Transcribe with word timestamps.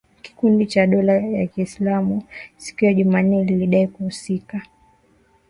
kikundi 0.21 0.65
cha 0.65 0.87
dola 0.87 1.13
ya 1.13 1.47
Kiislamu 1.47 2.23
siku 2.57 2.85
ya 2.85 2.93
Jumanne 2.93 3.43
lilidai 3.43 3.87
kuhusika 3.87 4.61